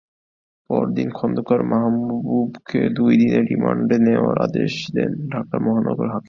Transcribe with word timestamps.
পরদিন 0.69 1.09
খন্দকার 1.11 1.61
মাহবুবকে 1.63 2.79
দুই 2.97 3.13
দিনের 3.17 3.43
রিমান্ডে 3.43 3.97
নেওয়ার 3.99 4.37
আদেশ 4.41 4.73
দেন 4.95 5.11
ঢাকার 5.31 5.59
মহানগর 5.59 6.07
হাকিম। 6.07 6.19